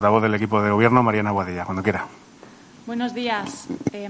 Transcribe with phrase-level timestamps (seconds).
[0.00, 2.06] La voz del equipo de gobierno, Mariana Guadilla, cuando quiera.
[2.86, 3.66] Buenos días.
[3.92, 4.08] Eh,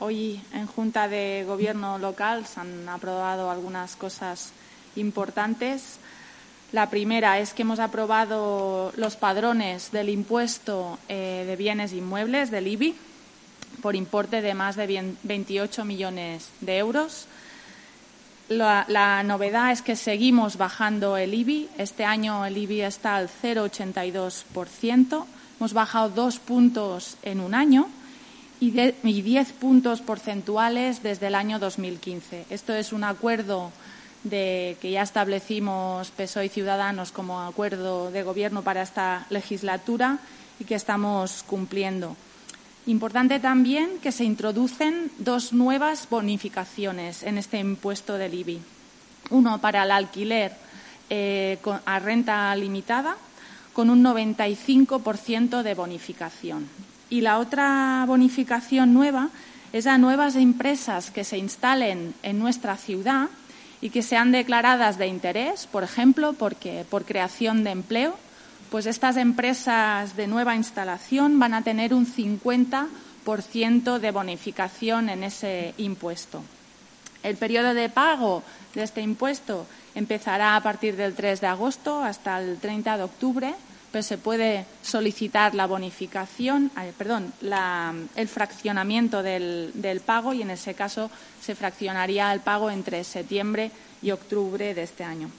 [0.00, 4.52] hoy en Junta de Gobierno local se han aprobado algunas cosas
[4.96, 5.98] importantes.
[6.72, 12.68] La primera es que hemos aprobado los padrones del impuesto eh, de bienes inmuebles, del
[12.68, 12.94] IBI,
[13.80, 17.28] por importe de más de 28 millones de euros.
[18.48, 21.70] La, la, novedad es que seguimos bajando el IBI.
[21.78, 25.24] Este año el IBI está al 0,82%.
[25.58, 27.88] Hemos bajado dos puntos en un año
[28.60, 32.46] y, diez puntos porcentuales desde el año 2015.
[32.50, 33.72] Esto es un acuerdo
[34.28, 40.18] que ya establecimos PSOE y Ciudadanos como acuerdo de gobierno para esta legislatura
[40.58, 42.16] y que estamos cumpliendo.
[42.86, 48.60] Importante también que se introducen dos nuevas bonificaciones en este impuesto del IBI.
[49.30, 50.52] Uno para el alquiler
[51.08, 53.16] eh, a renta limitada
[53.72, 56.68] con un 95% de bonificación.
[57.08, 59.30] Y la otra bonificación nueva
[59.72, 63.28] es a nuevas empresas que se instalen en nuestra ciudad
[63.80, 68.14] y que sean declaradas de interés, por ejemplo, porque, por creación de empleo
[68.74, 75.74] pues estas empresas de nueva instalación van a tener un 50% de bonificación en ese
[75.78, 76.42] impuesto.
[77.22, 78.42] El periodo de pago
[78.74, 83.54] de este impuesto empezará a partir del 3 de agosto hasta el 30 de octubre,
[83.92, 87.32] pero se puede solicitar la bonificación, eh, perdón,
[88.16, 93.70] el fraccionamiento del pago y en ese caso se fraccionaría el pago entre septiembre
[94.02, 95.30] y octubre de este año.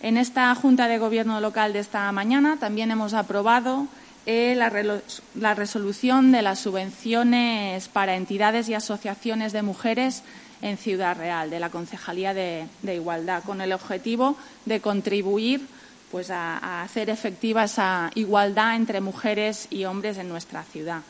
[0.00, 3.88] En esta Junta de Gobierno local de esta mañana también hemos aprobado
[4.26, 10.22] eh, la, resolución de las subvenciones para entidades y asociaciones de mujeres
[10.62, 14.36] en Ciudad Real, de la Concejalía de, de Igualdad, con el objetivo
[14.66, 15.66] de contribuir
[16.12, 21.00] pues, a, a hacer efectiva esa igualdad entre mujeres y hombres en nuestra ciudad.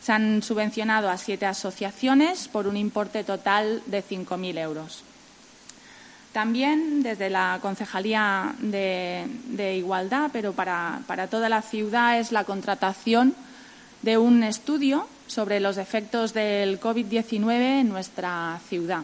[0.00, 5.04] Se han subvencionado a siete asociaciones por un importe total de 5.000 euros.
[6.38, 13.34] También desde la Concejalía de, Igualdad, pero para, toda la ciudad, es la contratación
[14.02, 19.02] de un estudio sobre los efectos del COVID-19 en nuestra ciudad.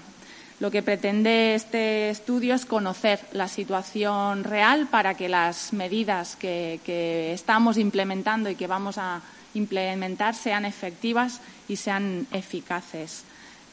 [0.60, 7.32] Lo que pretende este estudio es conocer la situación real para que las medidas que
[7.34, 9.22] estamos implementando y que vamos a
[9.54, 13.24] implementar sean efectivas y sean eficaces.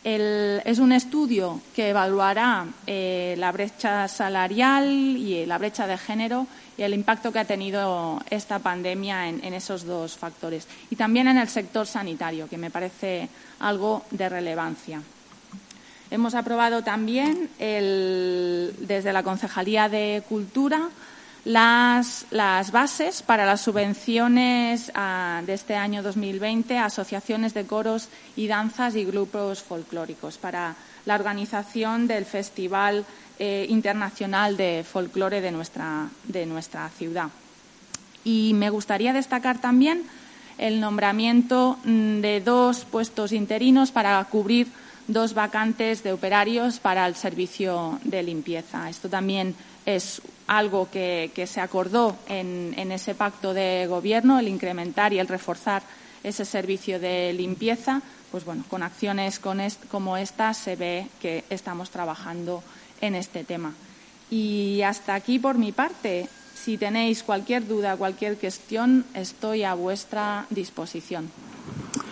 [0.04, 6.82] Es un estudio que evaluará eh, la brecha salarial y la brecha de género y
[6.82, 10.68] el impacto que ha tenido esta pandemia en, en, esos dos factores.
[10.90, 13.30] Y también en el sector sanitario, que me parece
[13.60, 15.04] algo de relevancia.
[16.10, 20.90] Hemos aprobado también el, desde la Concejalía de Cultura
[21.46, 22.26] las,
[22.72, 28.96] bases para las subvenciones uh, de este año 2020 a asociaciones de coros y danzas
[28.96, 30.76] y grupos folclóricos para
[31.06, 33.06] la organización del Festival
[33.40, 37.30] eh, Internacional de Folclore de nuestra, de nuestra ciudad.
[38.24, 40.04] Y me gustaría destacar también
[40.60, 44.68] el nombramiento mm, de dos puestos interinos para cubrir
[45.08, 48.90] dos vacantes de operarios para el servicio de limpieza.
[48.90, 55.14] Esto también es algo que, se acordó en, en, ese pacto de gobierno, el incrementar
[55.14, 55.84] y el reforzar
[56.24, 58.02] ese servicio de limpieza.
[58.32, 62.64] Pues bueno, con acciones con est como esta se ve que estamos trabajando
[63.02, 63.74] en este tema.
[64.30, 66.28] Y hasta aquí por mi parte.
[66.56, 71.30] Si tenéis cualquier duda, cualquier cuestión, estoy a vuestra disposición.